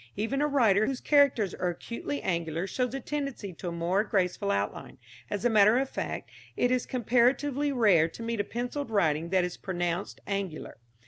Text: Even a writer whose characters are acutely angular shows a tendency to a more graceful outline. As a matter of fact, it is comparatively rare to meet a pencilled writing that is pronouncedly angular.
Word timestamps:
Even 0.15 0.41
a 0.41 0.47
writer 0.47 0.87
whose 0.87 0.99
characters 0.99 1.53
are 1.53 1.69
acutely 1.69 2.23
angular 2.23 2.65
shows 2.65 2.91
a 2.95 2.99
tendency 2.99 3.53
to 3.53 3.67
a 3.67 3.71
more 3.71 4.03
graceful 4.03 4.49
outline. 4.49 4.97
As 5.29 5.45
a 5.45 5.47
matter 5.51 5.77
of 5.77 5.87
fact, 5.91 6.31
it 6.57 6.71
is 6.71 6.87
comparatively 6.87 7.71
rare 7.71 8.07
to 8.07 8.23
meet 8.23 8.39
a 8.39 8.43
pencilled 8.43 8.89
writing 8.89 9.29
that 9.29 9.43
is 9.45 9.57
pronouncedly 9.57 10.23
angular. 10.25 10.79